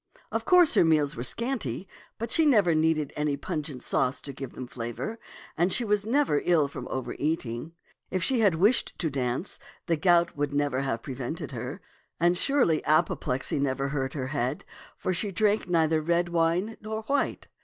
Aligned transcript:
Of 0.31 0.45
course 0.45 0.73
her 0.73 0.83
meals 0.83 1.15
were 1.15 1.21
scanty, 1.21 1.87
but 2.17 2.31
she 2.31 2.43
never 2.43 2.73
needed 2.73 3.13
any 3.15 3.37
pungent 3.37 3.83
sauce 3.83 4.19
to 4.21 4.33
give 4.33 4.53
them 4.53 4.65
flavor, 4.65 5.19
and 5.55 5.71
she 5.71 5.85
was 5.85 6.07
never 6.07 6.41
ill 6.43 6.67
from 6.67 6.87
over 6.87 7.15
eating. 7.19 7.73
If 8.09 8.23
she 8.23 8.39
had 8.39 8.55
wished 8.55 8.97
to 8.97 9.11
dance, 9.11 9.59
the 9.85 9.97
gout 9.97 10.35
would 10.35 10.55
never 10.55 10.81
have 10.81 11.03
prevented 11.03 11.51
her; 11.51 11.81
and 12.19 12.35
surely 12.35 12.83
apoplexy 12.83 13.59
never 13.59 13.89
hurt 13.89 14.13
her 14.13 14.29
head, 14.29 14.65
for 14.97 15.13
she 15.13 15.29
drank 15.29 15.67
neither 15.69 16.01
red 16.01 16.29
wine 16.29 16.77
nor 16.81 17.03
white. 17.03 17.47